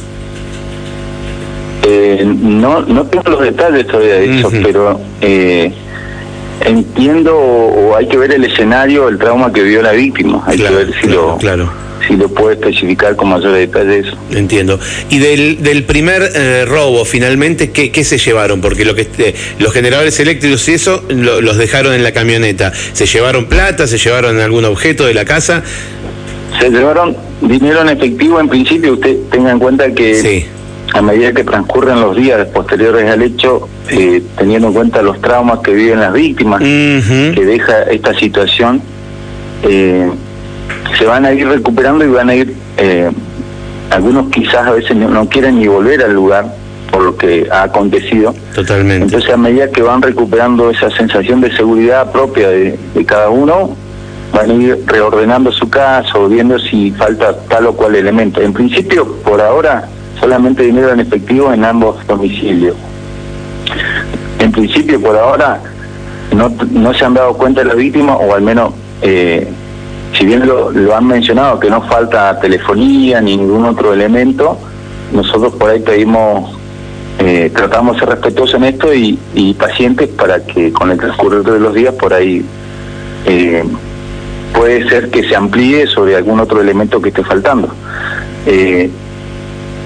no, 2.24 2.82
no 2.82 3.04
tengo 3.06 3.30
los 3.30 3.40
detalles 3.42 3.86
todavía 3.86 4.14
de 4.14 4.40
eso, 4.40 4.50
pero 4.50 5.00
entiendo 6.64 7.36
o, 7.36 7.96
hay 7.96 8.08
que 8.08 8.16
ver 8.16 8.32
el 8.32 8.44
escenario, 8.44 9.08
el 9.08 9.18
trauma 9.18 9.52
que 9.52 9.62
vio 9.62 9.82
la 9.82 9.92
víctima. 9.92 10.42
Hay 10.46 10.58
que 10.58 10.70
ver 10.70 10.92
si 11.00 11.08
lo 11.08 11.38
si 12.06 12.14
lo 12.14 12.28
puede 12.28 12.54
especificar 12.54 13.16
con 13.16 13.30
mayor 13.30 13.52
detalle 13.52 14.00
eso. 14.00 14.16
Entiendo. 14.30 14.78
Y 15.10 15.18
del, 15.18 15.62
del 15.62 15.84
primer 15.84 16.30
eh, 16.34 16.64
robo, 16.64 17.04
finalmente, 17.04 17.72
¿qué, 17.72 17.90
¿qué, 17.90 18.04
se 18.04 18.18
llevaron? 18.18 18.60
Porque 18.60 18.84
lo 18.84 18.94
que 18.94 19.08
eh, 19.18 19.34
los 19.58 19.72
generadores 19.72 20.20
eléctricos 20.20 20.68
y 20.68 20.74
eso 20.74 21.02
los 21.08 21.56
dejaron 21.56 21.94
en 21.94 22.04
la 22.04 22.12
camioneta. 22.12 22.72
¿Se 22.92 23.06
llevaron 23.06 23.46
plata? 23.46 23.86
¿Se 23.86 23.98
llevaron 23.98 24.38
algún 24.38 24.64
objeto 24.66 25.06
de 25.06 25.14
la 25.14 25.24
casa? 25.24 25.64
Se 26.60 26.70
llevaron 26.70 27.16
dinero 27.40 27.82
en 27.82 27.88
efectivo. 27.88 28.38
En 28.38 28.48
principio, 28.48 28.92
usted 28.92 29.16
tenga 29.30 29.50
en 29.50 29.58
cuenta 29.58 29.92
que 29.92 30.14
sí 30.14 30.46
a 30.94 31.02
medida 31.02 31.32
que 31.32 31.44
transcurren 31.44 32.00
los 32.00 32.16
días 32.16 32.46
posteriores 32.48 33.10
al 33.10 33.22
hecho, 33.22 33.68
eh, 33.90 34.22
teniendo 34.38 34.68
en 34.68 34.74
cuenta 34.74 35.02
los 35.02 35.20
traumas 35.20 35.60
que 35.60 35.72
viven 35.72 36.00
las 36.00 36.12
víctimas, 36.12 36.60
que 36.60 37.44
deja 37.44 37.82
esta 37.84 38.14
situación, 38.14 38.80
eh, 39.62 40.10
se 40.98 41.04
van 41.06 41.26
a 41.26 41.32
ir 41.32 41.46
recuperando 41.48 42.04
y 42.04 42.08
van 42.08 42.30
a 42.30 42.34
ir, 42.34 42.54
eh, 42.76 43.10
algunos 43.90 44.30
quizás 44.30 44.66
a 44.66 44.72
veces 44.72 44.96
no, 44.96 45.28
quieren 45.28 45.58
ni 45.58 45.66
volver 45.66 46.02
al 46.02 46.14
lugar 46.14 46.46
por 46.90 47.02
lo 47.02 47.16
que 47.16 47.46
ha 47.50 47.64
acontecido. 47.64 48.34
Totalmente. 48.54 49.04
Entonces 49.04 49.30
a 49.30 49.36
medida 49.36 49.70
que 49.70 49.82
van 49.82 50.00
recuperando 50.00 50.70
esa 50.70 50.90
sensación 50.90 51.40
de 51.40 51.54
seguridad 51.54 52.10
propia 52.10 52.48
de, 52.48 52.78
de 52.94 53.04
cada 53.04 53.28
uno, 53.28 53.76
van 54.32 54.50
a 54.50 54.54
ir 54.54 54.82
reordenando 54.86 55.52
su 55.52 55.68
caso, 55.68 56.28
viendo 56.28 56.58
si 56.58 56.90
falta 56.92 57.36
tal 57.48 57.66
o 57.66 57.72
cual 57.74 57.96
elemento. 57.96 58.40
En 58.40 58.52
principio, 58.52 59.06
por 59.22 59.40
ahora, 59.40 59.88
solamente 60.20 60.62
dinero 60.62 60.92
en 60.92 61.00
efectivo 61.00 61.52
en 61.52 61.64
ambos 61.64 62.04
domicilios. 62.06 62.76
En 64.38 64.52
principio, 64.52 65.00
por 65.00 65.16
ahora, 65.16 65.60
no, 66.34 66.52
no 66.70 66.94
se 66.94 67.04
han 67.04 67.14
dado 67.14 67.34
cuenta 67.34 67.62
de 67.62 67.68
la 67.68 67.74
víctima, 67.74 68.16
o 68.16 68.34
al 68.34 68.42
menos, 68.42 68.72
eh, 69.02 69.48
si 70.12 70.26
bien 70.26 70.46
lo, 70.46 70.94
han 70.94 71.06
mencionado, 71.06 71.58
que 71.58 71.70
no 71.70 71.82
falta 71.82 72.38
telefonía 72.40 73.20
ni 73.20 73.36
ningún 73.36 73.64
otro 73.64 73.92
elemento, 73.92 74.58
nosotros 75.12 75.54
por 75.54 75.70
ahí 75.70 75.80
pedimos, 75.80 76.56
eh, 77.18 77.50
tratamos 77.54 77.94
de 77.94 78.00
ser 78.00 78.08
respetuosos 78.10 78.54
en 78.56 78.64
esto 78.64 78.92
y, 78.92 79.18
pacientes 79.58 80.08
para 80.08 80.44
que 80.44 80.72
con 80.72 80.90
el 80.90 80.98
transcurrir 80.98 81.42
de 81.42 81.58
los 81.58 81.74
días 81.74 81.94
por 81.94 82.12
ahí 82.12 82.44
eh, 83.24 83.64
puede 84.54 84.88
ser 84.88 85.10
que 85.10 85.26
se 85.26 85.34
amplíe 85.34 85.86
sobre 85.86 86.16
algún 86.16 86.40
otro 86.40 86.60
elemento 86.60 87.00
que 87.00 87.08
esté 87.08 87.22
faltando. 87.24 87.68
Eh, 88.46 88.90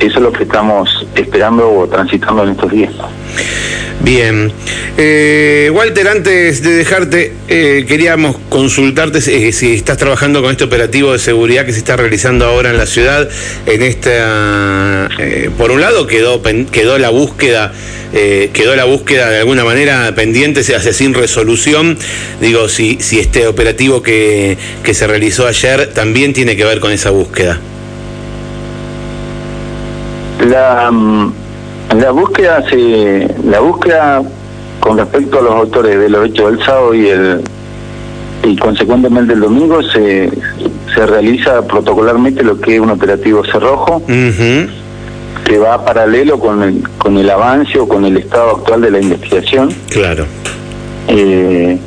eso 0.00 0.19
es 0.19 0.23
lo 0.23 0.33
que 0.33 0.45
estamos 0.45 1.07
esperando 1.14 1.71
o 1.71 1.87
transitando 1.87 2.45
en 2.45 2.50
estos 2.50 2.71
días. 2.71 2.92
Bien. 4.02 4.50
Eh, 4.97 5.71
Walter, 5.73 6.09
antes 6.09 6.62
de 6.62 6.71
dejarte, 6.71 7.35
eh, 7.49 7.85
queríamos 7.87 8.37
consultarte 8.49 9.19
eh, 9.19 9.52
si 9.52 9.75
estás 9.75 9.99
trabajando 9.99 10.42
con 10.42 10.50
este 10.50 10.64
operativo 10.64 11.12
de 11.12 11.19
seguridad 11.19 11.66
que 11.66 11.73
se 11.73 11.78
está 11.78 11.97
realizando 11.97 12.47
ahora 12.47 12.71
en 12.71 12.78
la 12.78 12.87
ciudad. 12.87 13.28
En 13.66 13.83
esta, 13.83 15.09
por 15.59 15.71
un 15.71 15.80
lado, 15.80 16.07
quedó 16.07 16.42
quedó 16.73 16.99
la 16.99 17.11
búsqueda, 17.11 17.73
quedó 18.12 18.75
la 18.75 18.85
búsqueda 18.85 19.28
de 19.30 19.38
alguna 19.38 19.64
manera 19.64 20.14
pendiente, 20.14 20.64
se 20.64 20.75
hace 20.75 20.95
sin 20.95 21.12
resolución. 21.12 21.99
Digo, 22.40 22.69
si 22.69 22.99
si 23.00 23.21
este 23.21 23.47
operativo 23.47 24.02
que 24.02 24.57
que 24.83 24.95
se 24.95 25.07
realizó 25.07 25.47
ayer 25.47 25.92
también 25.92 26.33
tiene 26.33 26.57
que 26.57 26.64
ver 26.64 26.80
con 26.80 26.90
esa 26.90 27.11
búsqueda. 27.11 27.61
La, 30.50 30.90
mm, 30.90 31.33
la 31.97 32.11
búsqueda 32.11 32.69
se, 32.69 33.35
la 33.45 33.61
búsqueda 33.61 34.23
con 34.80 34.99
respecto 34.99 35.38
a 35.38 35.42
los 35.42 35.52
autores 35.52 35.99
de 35.99 36.09
los 36.09 36.26
hechos 36.26 36.50
del 36.50 36.64
sábado 36.64 36.95
y 36.95 37.09
el 37.09 37.42
y 38.42 38.57
consecuentemente 38.57 39.35
el 39.35 39.40
domingo 39.40 39.83
se, 39.83 40.30
se 40.95 41.07
realiza 41.07 41.66
protocolarmente 41.66 42.42
lo 42.42 42.59
que 42.59 42.76
es 42.76 42.80
un 42.80 42.90
operativo 42.90 43.45
cerrojo 43.45 44.02
que 44.07 45.59
va 45.59 45.85
paralelo 45.85 46.38
con 46.38 46.62
el, 46.62 46.88
con 46.97 47.19
el 47.19 47.28
avance 47.28 47.78
o 47.78 47.87
con 47.87 48.04
el 48.04 48.16
estado 48.16 48.57
actual 48.57 48.83
de 48.83 48.90
la 48.90 49.00
investigación. 49.00 49.69
Claro. 49.90 50.25
Eh, 51.09 51.78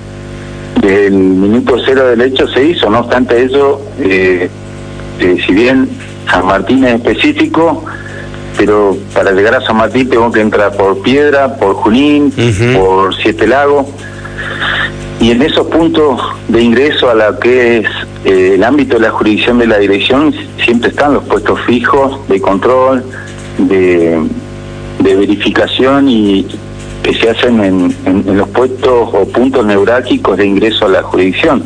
desde 0.82 1.08
el 1.08 1.14
minuto 1.14 1.78
cero 1.86 2.08
del 2.08 2.22
hecho 2.22 2.48
se 2.48 2.64
hizo, 2.64 2.90
no 2.90 3.00
obstante 3.00 3.44
eso, 3.44 3.82
eh, 4.00 4.50
eh, 5.20 5.38
si 5.46 5.54
bien 5.54 5.88
San 6.30 6.46
Martín 6.46 6.84
es 6.84 6.96
específico, 6.96 7.86
pero 8.66 8.96
para 9.14 9.34
llegar 9.34 9.56
a 9.56 9.62
San 9.62 9.76
Martín 9.76 10.10
tengo 10.10 10.32
que 10.32 10.40
entrar 10.40 10.72
por 10.78 11.02
Piedra, 11.02 11.58
por 11.58 11.74
Junín, 11.74 12.32
por 12.74 13.14
Siete 13.14 13.46
Lagos. 13.46 13.88
Y 15.20 15.32
en 15.32 15.42
esos 15.42 15.68
puntos 15.68 16.22
de 16.48 16.62
ingreso 16.62 17.10
a 17.10 17.14
la 17.14 17.38
que 17.38 17.80
es 17.80 17.88
eh, 18.24 18.54
el 18.56 18.64
ámbito 18.64 18.96
de 18.96 19.02
la 19.02 19.10
jurisdicción 19.10 19.58
de 19.60 19.68
la 19.68 19.80
dirección, 19.80 20.34
siempre 20.64 20.92
están 20.92 21.14
los 21.14 21.26
puestos 21.26 21.60
fijos 21.68 22.26
de 22.30 22.40
control, 22.40 23.04
de, 23.58 24.22
verificación 25.02 26.08
y 26.08 26.48
que 27.04 27.14
se 27.16 27.32
hacen 27.32 27.62
en, 27.62 27.96
en, 28.06 28.38
los 28.38 28.48
puestos 28.48 29.10
o 29.12 29.28
puntos 29.28 29.66
neurálgicos 29.66 30.38
de 30.38 30.46
ingreso 30.46 30.86
a 30.86 30.90
la 30.90 31.04
jurisdicción. 31.04 31.66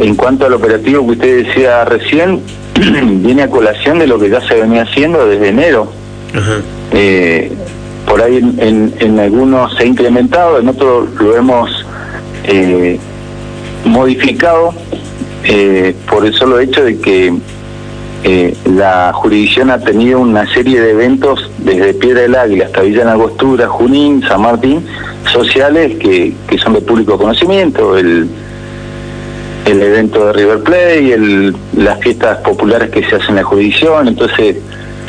En 0.00 0.16
cuanto 0.16 0.46
al 0.46 0.54
operativo 0.54 1.06
que 1.06 1.12
usted 1.12 1.46
decía 1.46 1.84
recién, 1.84 2.40
viene 3.22 3.42
a 3.44 3.48
colación 3.48 4.00
de 4.00 4.08
lo 4.08 4.18
que 4.18 4.28
ya 4.28 4.40
se 4.40 4.60
venía 4.60 4.82
haciendo 4.82 5.24
desde 5.24 5.50
enero. 5.50 5.99
Eh, 6.92 7.52
por 8.06 8.22
ahí 8.22 8.38
en, 8.38 9.18
algunos 9.20 9.76
se 9.76 9.84
ha 9.84 9.86
incrementado, 9.86 10.58
en 10.58 10.68
otros 10.68 11.08
lo 11.20 11.36
hemos 11.36 11.70
eh, 12.44 12.98
modificado 13.84 14.74
eh, 15.44 15.94
por 16.08 16.26
el 16.26 16.34
solo 16.34 16.60
hecho 16.60 16.84
de 16.84 16.98
que 16.98 17.34
la 18.66 19.12
jurisdicción 19.14 19.70
ha 19.70 19.78
tenido 19.78 20.20
una 20.20 20.46
serie 20.52 20.78
de 20.80 20.90
eventos 20.90 21.50
desde 21.58 21.94
Piedra 21.94 22.20
del 22.20 22.34
Águila 22.34 22.66
hasta 22.66 22.82
Villa 22.82 23.10
Angostura, 23.10 23.66
Junín, 23.66 24.22
San 24.22 24.42
Martín, 24.42 24.84
sociales 25.32 25.96
que, 25.98 26.34
que 26.46 26.58
son 26.58 26.74
de 26.74 26.82
público 26.82 27.16
conocimiento, 27.16 27.96
el 27.96 28.28
el 29.70 29.82
evento 29.82 30.26
de 30.26 30.32
River 30.32 30.58
Plate, 30.60 31.14
el, 31.14 31.56
las 31.76 32.00
fiestas 32.00 32.38
populares 32.38 32.90
que 32.90 33.02
se 33.08 33.16
hacen 33.16 33.30
en 33.30 33.36
la 33.36 33.44
jurisdicción, 33.44 34.08
entonces 34.08 34.56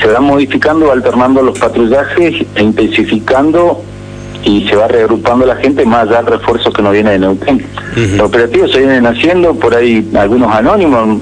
se 0.02 0.08
van 0.08 0.24
modificando, 0.24 0.92
alternando 0.92 1.42
los 1.42 1.58
patrullajes 1.60 2.46
e 2.56 2.64
intensificando 2.64 3.84
y 4.44 4.68
se 4.68 4.76
va 4.76 4.88
reagrupando 4.88 5.46
la 5.46 5.56
gente 5.56 5.86
más 5.86 6.08
allá 6.08 6.24
del 6.24 6.40
refuerzo 6.40 6.72
que 6.72 6.82
nos 6.82 6.94
viene 6.94 7.12
de 7.12 7.20
Neuquén. 7.20 7.64
Los 7.96 8.28
operativos 8.28 8.72
se 8.72 8.80
vienen 8.80 9.06
haciendo 9.06 9.54
por 9.54 9.76
ahí 9.76 10.10
algunos 10.16 10.54
anónimos, 10.54 11.22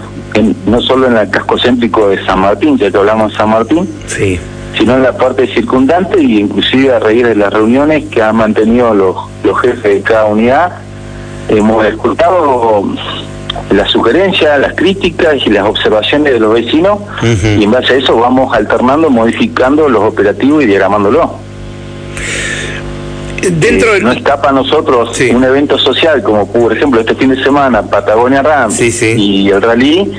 no 0.66 0.82
solo 0.82 1.08
en 1.08 1.18
el 1.18 1.30
casco 1.30 1.58
céntrico 1.58 2.08
de 2.08 2.24
San 2.26 2.40
Martín, 2.40 2.78
ya 2.78 2.90
que 2.90 2.98
hablamos 2.98 3.32
de 3.32 3.38
San 3.38 3.50
Martín, 3.50 3.90
sí. 4.08 4.40
sino 4.78 4.96
en 4.96 5.04
la 5.04 5.18
parte 5.18 5.48
circundante 5.48 6.22
y 6.22 6.40
inclusive 6.40 6.94
a 6.94 7.00
raíz 7.00 7.24
de 7.24 7.36
las 7.36 7.52
reuniones 7.52 8.06
que 8.06 8.22
han 8.22 8.38
mantenido 8.38 8.94
los, 8.94 9.16
los 9.44 9.60
jefes 9.60 9.96
de 9.96 10.02
cada 10.02 10.26
unidad, 10.26 10.72
hemos 11.50 11.86
escuchado 11.86 12.86
las 13.72 13.92
sugerencias, 13.92 14.60
las 14.60 14.74
críticas 14.74 15.36
y 15.46 15.50
las 15.50 15.68
observaciones 15.68 16.34
de 16.34 16.40
los 16.40 16.54
vecinos. 16.54 17.00
Y 17.24 17.64
en 17.64 17.72
base 17.72 17.94
a 17.94 17.98
eso 17.98 18.16
vamos 18.18 18.56
alternando, 18.56 19.10
modificando 19.10 19.88
los 19.90 20.04
operativos 20.04 20.64
y 20.64 20.68
diagramándolo. 20.68 21.50
Dentro 23.42 23.96
eh, 23.96 24.02
No 24.02 24.12
escapa 24.12 24.50
a 24.50 24.52
nosotros 24.52 25.18
un 25.34 25.44
evento 25.44 25.78
social 25.78 26.22
como 26.22 26.52
por 26.52 26.74
ejemplo 26.74 27.00
este 27.00 27.16
fin 27.16 27.30
de 27.30 27.42
semana 27.42 27.82
Patagonia 27.84 28.42
Ram 28.42 28.72
y 28.78 29.50
el 29.50 29.62
rally, 29.62 30.12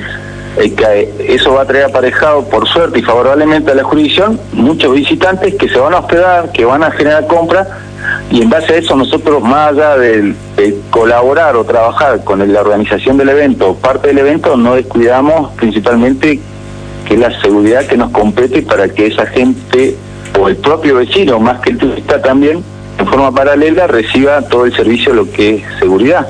eh, 0.57 0.73
que 0.73 1.33
eso 1.33 1.53
va 1.53 1.61
a 1.61 1.65
traer 1.65 1.85
aparejado 1.85 2.43
por 2.49 2.67
suerte 2.67 2.99
y 2.99 3.01
favorablemente 3.01 3.71
a 3.71 3.75
la 3.75 3.83
jurisdicción 3.83 4.39
muchos 4.51 4.93
visitantes 4.93 5.55
que 5.55 5.69
se 5.69 5.79
van 5.79 5.93
a 5.93 5.99
hospedar, 5.99 6.51
que 6.51 6.65
van 6.65 6.83
a 6.83 6.91
generar 6.91 7.25
compras 7.27 7.67
y 8.29 8.41
en 8.41 8.49
base 8.49 8.73
a 8.73 8.77
eso 8.77 8.95
nosotros 8.95 9.41
más 9.41 9.69
allá 9.69 9.97
de, 9.97 10.33
colaborar 10.89 11.55
o 11.55 11.63
trabajar 11.63 12.23
con 12.23 12.51
la 12.51 12.61
organización 12.61 13.17
del 13.17 13.29
evento, 13.29 13.75
parte 13.75 14.09
del 14.09 14.19
evento, 14.19 14.55
no 14.57 14.75
descuidamos 14.75 15.51
principalmente 15.53 16.39
que 17.07 17.17
la 17.17 17.41
seguridad 17.41 17.85
que 17.87 17.97
nos 17.97 18.11
compete 18.11 18.61
para 18.61 18.89
que 18.89 19.07
esa 19.07 19.25
gente 19.25 19.95
o 20.39 20.47
el 20.47 20.57
propio 20.57 20.95
vecino, 20.95 21.39
más 21.39 21.59
que 21.61 21.71
el 21.71 21.77
turista 21.77 22.21
también, 22.21 22.63
en 22.99 23.07
forma 23.07 23.31
paralela 23.31 23.87
reciba 23.87 24.41
todo 24.43 24.65
el 24.65 24.75
servicio 24.75 25.13
lo 25.13 25.31
que 25.31 25.55
es 25.55 25.63
seguridad. 25.79 26.27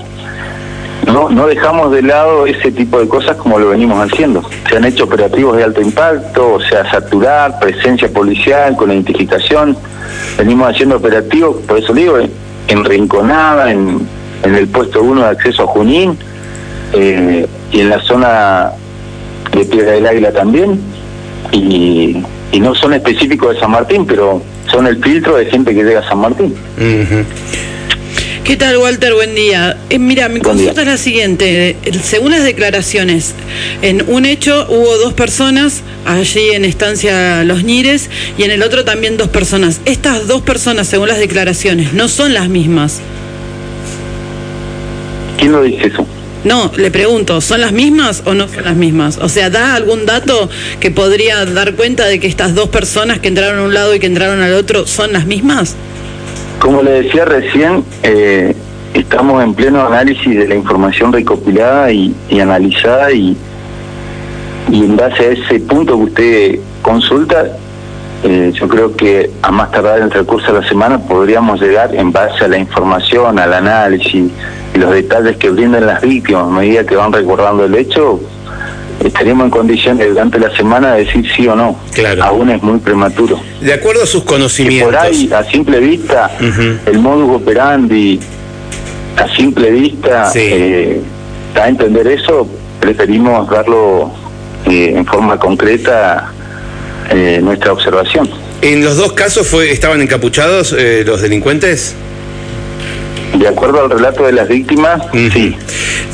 No, 1.08 1.29
no 1.29 1.48
dejamos 1.48 1.91
de 1.91 2.01
lado 2.01 2.46
ese 2.46 2.72
tipo 2.72 3.00
de 3.00 3.08
cosas 3.08 3.36
como 3.38 3.60
lo 3.60 3.70
venimos 3.70 4.00
haciendo. 4.00 4.43
Se 4.70 4.77
han 4.77 4.86
hecho 4.86 5.05
operativos 5.05 5.58
de 5.58 5.63
alto 5.63 5.81
impacto, 5.81 6.53
o 6.53 6.62
sea, 6.62 6.89
saturar, 6.89 7.60
presencia 7.60 8.08
policial 8.10 8.75
con 8.75 8.91
identificación. 8.91 9.75
Venimos 10.38 10.70
haciendo 10.70 10.98
operativos, 10.98 11.58
por 11.67 11.79
eso 11.79 11.93
digo, 11.93 12.17
en 12.67 12.86
Rinconada, 12.86 13.72
en, 13.72 14.08
el 14.43 14.67
puesto 14.67 15.03
1 15.03 15.22
de 15.22 15.27
acceso 15.27 15.63
a 15.63 15.67
Junín 15.67 16.17
eh, 16.93 17.46
y 17.72 17.79
en 17.79 17.89
la 17.89 18.00
zona 18.01 18.72
de 19.51 19.65
Piedra 19.65 19.91
del 19.91 20.08
Águila 20.08 20.31
también. 20.31 20.79
Y, 21.51 22.24
y 22.51 22.60
no 22.60 22.75
son 22.75 22.93
específicos 22.93 23.53
de 23.53 23.60
San 23.60 23.72
Martín, 23.72 24.05
pero 24.05 24.41
son 24.72 24.88
el 24.88 25.01
filtro 25.03 25.36
de 25.36 25.46
gente 25.46 25.74
que 25.74 25.84
llega 25.84 26.00
a 26.00 26.10
San 26.10 26.20
Martín. 26.20 26.53
¿Qué 28.43 28.57
tal, 28.57 28.77
Walter? 28.77 29.13
Buen 29.13 29.36
día. 29.36 29.77
Eh, 29.89 30.00
mira, 30.00 30.27
mi 30.27 30.39
Buen 30.39 30.57
consulta 30.57 30.81
día. 30.81 30.81
es 30.81 30.88
la 30.88 30.98
siguiente. 30.98 31.69
Eh, 31.83 32.00
Según 32.03 32.31
las 32.31 32.43
declaraciones, 32.43 33.33
en 33.81 34.03
un 34.10 34.25
hecho 34.25 34.65
hubo 34.69 34.98
dos 34.98 35.13
personas 35.13 35.81
allí 36.05 36.50
en 36.51 36.65
estancia 36.65 37.43
Los 37.43 37.63
Nires 37.63 38.10
y 38.38 38.43
en 38.43 38.51
el 38.51 38.63
otro 38.63 38.83
también 38.83 39.15
dos 39.17 39.29
personas. 39.29 39.79
Estas 39.86 40.27
dos 40.27 40.41
personas, 40.41 40.88
según 40.88 41.07
las 41.07 41.19
declaraciones, 41.19 41.93
no 41.93 42.07
son 42.07 42.33
las 42.33 42.50
mismas. 42.50 43.00
¿Quién 45.38 45.51
lo 45.51 45.62
dice 45.62 45.88
eso? 45.88 46.05
No, 46.43 46.71
le 46.75 46.89
pregunto, 46.89 47.39
¿son 47.41 47.62
las 47.62 47.71
mismas 47.71 48.24
o 48.25 48.33
no 48.33 48.48
son 48.48 48.63
las 48.65 48.75
mismas? 48.75 49.19
O 49.21 49.29
sea, 49.29 49.51
¿da 49.51 49.75
algún 49.75 50.07
dato 50.07 50.50
que 50.79 50.89
podría 50.89 51.45
dar 51.45 51.75
cuenta 51.75 52.07
de 52.07 52.19
que 52.19 52.25
estas 52.25 52.55
dos 52.55 52.69
personas 52.69 53.19
que 53.19 53.27
entraron 53.27 53.60
a 53.60 53.63
un 53.63 53.74
lado 53.75 53.93
y 53.93 54.00
que 54.00 54.07
entraron 54.07 54.41
al 54.41 54.53
otro 54.53 54.88
son 54.88 55.13
las 55.13 55.27
mismas? 55.27 55.75
Como 56.61 56.83
le 56.83 57.01
decía 57.01 57.25
recién, 57.25 57.83
eh, 58.03 58.55
estamos 58.93 59.43
en 59.43 59.55
pleno 59.55 59.83
análisis 59.83 60.37
de 60.37 60.47
la 60.47 60.53
información 60.53 61.11
recopilada 61.11 61.91
y, 61.91 62.15
y 62.29 62.39
analizada 62.39 63.11
y, 63.11 63.35
en 64.71 64.95
base 64.95 65.23
a 65.23 65.31
ese 65.31 65.59
punto 65.61 65.97
que 65.97 66.03
usted 66.03 66.59
consulta, 66.83 67.47
eh, 68.23 68.51
yo 68.53 68.67
creo 68.67 68.95
que 68.95 69.31
a 69.41 69.49
más 69.51 69.71
tardar 69.71 69.97
en 69.97 70.03
el 70.03 70.09
transcurso 70.11 70.53
de 70.53 70.61
la 70.61 70.69
semana 70.69 70.99
podríamos 70.99 71.59
llegar 71.59 71.95
en 71.95 72.11
base 72.11 72.45
a 72.45 72.47
la 72.47 72.59
información, 72.59 73.39
al 73.39 73.53
análisis 73.53 74.29
y 74.75 74.77
los 74.77 74.91
detalles 74.91 75.37
que 75.37 75.49
brindan 75.49 75.87
las 75.87 76.01
víctimas 76.01 76.43
a 76.43 76.51
medida 76.51 76.85
que 76.85 76.95
van 76.95 77.11
recordando 77.11 77.65
el 77.65 77.73
hecho, 77.73 78.19
estaríamos 79.03 79.46
en 79.46 79.51
condiciones 79.51 80.08
durante 80.10 80.39
la 80.39 80.55
semana 80.55 80.93
de 80.93 81.05
decir 81.05 81.25
sí 81.36 81.48
o 81.48 81.55
no. 81.55 81.77
Claro. 81.93 82.24
Aún 82.24 82.50
es 82.50 82.62
muy 82.62 82.79
prematuro. 82.79 83.39
De 83.62 83.74
acuerdo 83.74 84.03
a 84.03 84.05
sus 84.05 84.22
que 84.24 84.27
conocimientos. 84.29 84.91
por 84.93 84.98
ahí, 84.98 85.29
a 85.34 85.43
simple 85.43 85.79
vista, 85.79 86.31
el 86.86 87.00
modus 87.00 87.41
operandi, 87.41 88.20
a 89.17 89.27
simple 89.36 89.72
vista, 89.72 90.29
Sí. 90.31 90.39
eh, 90.41 91.01
a 91.55 91.67
entender 91.67 92.08
eso, 92.08 92.48
preferimos 92.79 93.50
darlo 93.50 94.12
eh, 94.65 94.93
en 94.96 95.05
forma 95.05 95.38
concreta 95.38 96.31
eh, 97.10 97.39
nuestra 97.43 97.74
observación. 97.74 98.29
¿En 98.62 98.84
los 98.86 98.96
dos 98.98 99.13
casos 99.13 99.48
fue, 99.48 99.72
estaban 99.72 100.01
encapuchados 100.01 100.74
eh, 100.77 101.03
los 101.05 101.22
delincuentes? 101.22 101.96
De 103.38 103.48
acuerdo 103.48 103.81
al 103.84 103.89
relato 103.89 104.25
de 104.25 104.34
las 104.34 104.48
víctimas, 104.48 105.01
Ujú. 105.08 105.29
sí. 105.34 105.55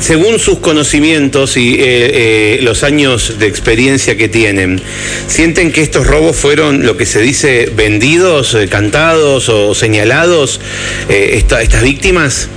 Según 0.00 0.38
sus 0.38 0.58
conocimientos 0.60 1.56
y 1.56 1.74
eh, 1.74 1.78
eh, 1.80 2.58
los 2.62 2.84
años 2.84 3.38
de 3.38 3.46
experiencia 3.46 4.16
que 4.16 4.28
tienen, 4.28 4.80
¿sienten 5.26 5.72
que 5.72 5.82
estos 5.82 6.06
robos 6.06 6.36
fueron 6.36 6.86
lo 6.86 6.96
que 6.96 7.04
se 7.04 7.20
dice 7.20 7.70
vendidos, 7.74 8.54
eh, 8.54 8.68
cantados 8.68 9.48
o 9.48 9.74
señalados 9.74 10.60
esta- 11.08 11.62
estas 11.62 11.82
víctimas? 11.82 12.48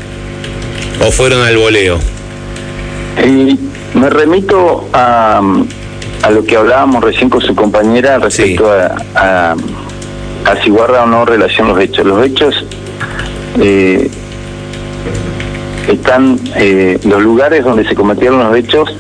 ¿O 1.06 1.12
fueron 1.12 1.42
al 1.42 1.58
voleo? 1.58 2.00
Me 3.96 4.10
remito 4.10 4.88
a, 4.94 5.42
a 6.22 6.32
lo 6.32 6.44
que 6.46 6.56
hablábamos 6.56 7.04
recién 7.04 7.30
con 7.30 7.42
su 7.42 7.56
compañera 7.56 8.20
respecto 8.20 8.72
a, 8.72 8.96
a, 9.16 9.56
a 10.46 10.64
si 10.64 10.70
guarda 10.70 11.04
o 11.04 11.08
no 11.08 11.26
relación 11.26 11.68
los 11.70 11.80
hechos. 11.82 12.06
Los 12.06 12.26
hechos 12.26 12.56
están, 15.88 16.40
eh, 16.56 17.00
los 17.04 17.22
lugares 17.22 17.64
donde 17.64 17.88
se 17.88 17.96
cometieron 17.96 18.40
los 18.40 18.56
hechos, 18.56 18.96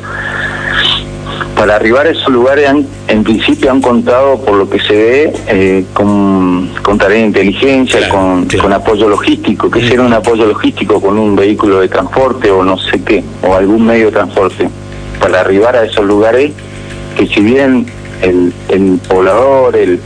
para 1.56 1.76
arribar 1.76 2.08
a 2.08 2.10
esos 2.10 2.30
lugares 2.30 2.67
han, 2.67 2.88
en 3.08 3.24
principio 3.24 3.70
han 3.72 3.82
contado, 3.82 4.39
por 4.39 4.56
lo 4.56 4.70
que 4.70 4.80
se 4.80 4.94
ve, 4.94 5.34
eh, 5.48 5.86
con, 5.94 6.72
con 6.82 6.98
tarea 6.98 7.20
de 7.20 7.26
inteligencia, 7.28 8.00
Claro, 8.00 8.15
con, 8.15 8.46
claro. 8.46 8.63
con 8.63 8.74
apoyo 8.74 9.08
logístico, 9.10 9.70
que 9.70 9.82
si 9.82 9.94
era 9.94 10.02
un 10.04 10.13
apoyo 10.13 10.46
logístico 10.48 11.00
con 11.00 11.20
un 11.20 11.36
vehículo 11.36 11.80
de 11.80 11.88
transporte 11.88 12.50
o 12.50 12.63
no 12.63 12.78
sé 12.80 13.04
qué, 13.04 13.24
o 13.44 13.54
algún 13.54 13.86
medio 13.86 14.08
de 14.08 14.12
transporte, 14.13 14.70
para 15.20 15.41
arribar 15.41 15.76
a 15.76 15.86
esos 15.86 16.04
lugares 16.04 16.52
que 17.15 17.28
si 17.28 17.41
bien 17.41 17.86
el, 18.24 18.52
el 18.70 19.00
poblador, 19.08 19.76
el, 19.76 20.00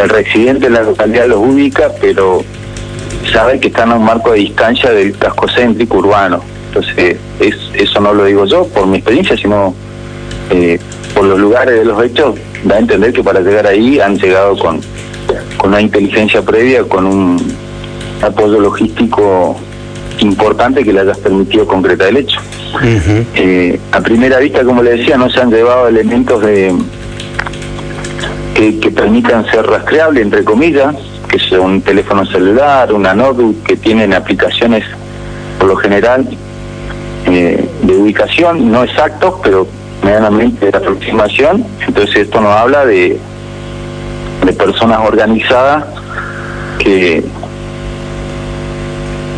el 0.00 0.08
residente 0.08 0.66
de 0.66 0.70
la 0.70 0.82
localidad 0.82 1.26
los 1.26 1.38
ubica, 1.38 1.90
pero 2.00 2.44
sabe 3.32 3.60
que 3.60 3.68
están 3.68 3.90
a 3.92 3.96
un 3.96 4.04
marco 4.04 4.32
de 4.32 4.40
distancia 4.40 4.90
del 4.90 5.16
casco 5.16 5.46
céntrico 5.48 5.98
urbano. 5.98 6.42
Entonces, 6.68 7.16
es, 7.40 7.56
eso 7.74 8.00
no 8.00 8.12
lo 8.12 8.24
digo 8.24 8.44
yo 8.44 8.66
por 8.68 8.86
mi 8.86 8.98
experiencia, 8.98 9.36
sino 9.36 9.74
eh, 10.50 10.78
por 11.14 11.24
los 11.24 11.38
lugares 11.38 11.78
de 11.78 11.84
los 11.84 12.02
hechos, 12.04 12.34
da 12.64 12.76
a 12.76 12.78
entender 12.78 13.12
que 13.12 13.22
para 13.22 13.40
llegar 13.40 13.66
ahí 13.66 14.00
han 14.00 14.18
llegado 14.18 14.56
con, 14.58 14.80
con 15.56 15.70
una 15.70 15.80
inteligencia 15.80 16.42
previa, 16.42 16.84
con 16.84 17.06
un 17.06 17.56
apoyo 18.22 18.60
logístico 18.60 19.56
importante 20.20 20.84
que 20.84 20.92
le 20.92 21.00
haya 21.00 21.14
permitido 21.14 21.66
concretar 21.66 22.08
el 22.08 22.18
hecho. 22.18 22.40
Eh, 23.34 23.78
a 23.92 24.00
primera 24.00 24.38
vista, 24.38 24.62
como 24.64 24.82
le 24.82 24.96
decía, 24.96 25.16
no 25.16 25.30
se 25.30 25.40
han 25.40 25.50
llevado 25.50 25.88
elementos 25.88 26.42
de 26.42 26.74
que, 28.54 28.78
que 28.78 28.90
permitan 28.90 29.48
ser 29.50 29.66
rastreables, 29.66 30.22
entre 30.22 30.44
comillas, 30.44 30.94
que 31.28 31.38
sea 31.38 31.60
un 31.60 31.82
teléfono 31.82 32.24
celular, 32.26 32.92
una 32.92 33.14
notebook, 33.14 33.62
que 33.64 33.76
tienen 33.76 34.14
aplicaciones, 34.14 34.84
por 35.58 35.68
lo 35.68 35.76
general, 35.76 36.26
eh, 37.26 37.68
de 37.82 37.96
ubicación, 37.96 38.70
no 38.70 38.82
exactos, 38.84 39.34
pero 39.42 39.66
medianamente 40.02 40.70
de 40.70 40.76
aproximación. 40.76 41.64
Entonces 41.86 42.16
esto 42.16 42.40
nos 42.40 42.52
habla 42.52 42.86
de, 42.86 43.18
de 44.44 44.52
personas 44.52 45.00
organizadas 45.06 45.84
que 46.78 47.24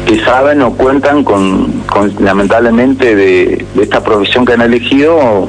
que 0.07 0.19
saben 0.25 0.61
o 0.63 0.73
cuentan 0.73 1.23
con, 1.23 1.85
lamentablemente 2.19 3.15
de 3.15 3.65
esta 3.81 4.03
profesión 4.03 4.45
que 4.45 4.55
han 4.55 4.63
elegido 4.63 5.49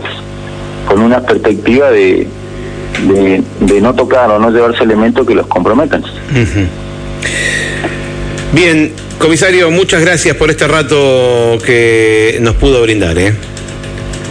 con 0.87 1.01
una 1.01 1.21
perspectiva 1.21 1.89
de, 1.89 2.27
de, 2.99 3.41
de 3.59 3.81
no 3.81 3.93
tocar 3.93 4.29
o 4.31 4.39
no 4.39 4.49
llevarse 4.51 4.83
elementos 4.83 5.25
que 5.25 5.35
los 5.35 5.47
comprometan. 5.47 6.03
Bien, 8.53 8.91
comisario, 9.17 9.71
muchas 9.71 10.01
gracias 10.01 10.35
por 10.35 10.49
este 10.49 10.67
rato 10.67 11.57
que 11.65 12.37
nos 12.41 12.55
pudo 12.55 12.81
brindar. 12.81 13.17
¿eh? 13.17 13.33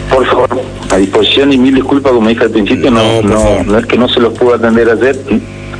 Por 0.09 0.25
favor, 0.27 0.61
a 0.89 0.97
disposición 0.97 1.51
y 1.53 1.57
mil 1.57 1.73
disculpas, 1.75 2.11
como 2.11 2.29
dije 2.29 2.43
al 2.43 2.51
principio, 2.51 2.91
no, 2.91 3.21
No, 3.21 3.63
no, 3.63 3.77
es 3.79 3.85
que 3.85 3.97
no 3.97 4.07
se 4.09 4.19
los 4.19 4.33
pudo 4.37 4.55
atender 4.55 4.89
ayer, 4.89 5.15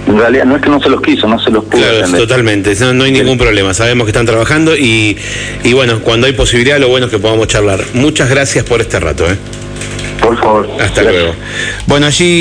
en 0.08 0.18
realidad 0.18 0.46
no 0.46 0.56
es 0.56 0.62
que 0.64 0.70
no 0.70 0.82
se 0.82 0.90
los 0.90 1.02
quiso, 1.02 1.28
no 1.28 1.38
se 1.40 1.52
los 1.52 1.64
pudo 1.66 1.82
Claro, 1.82 1.98
atender. 2.00 2.22
totalmente, 2.22 2.76
no, 2.80 2.94
no 2.94 3.04
hay 3.04 3.12
ningún 3.12 3.38
problema, 3.38 3.74
sabemos 3.74 4.06
que 4.06 4.12
están 4.12 4.26
trabajando 4.26 4.76
y, 4.76 5.18
y 5.64 5.74
bueno, 5.74 6.00
cuando 6.00 6.26
hay 6.28 6.34
posibilidad 6.34 6.80
lo 6.80 6.88
bueno 6.88 7.06
es 7.08 7.12
que 7.12 7.20
podamos 7.20 7.48
charlar. 7.48 7.82
Muchas 7.94 8.30
gracias 8.30 8.64
por 8.66 8.82
este 8.82 9.00
rato. 9.00 9.30
¿eh? 9.30 9.36
Por 10.22 10.38
favor. 10.40 10.68
Hasta 10.80 11.02
Gracias. 11.02 11.06
luego. 11.24 11.34
Bueno, 11.88 12.06
allí... 12.06 12.30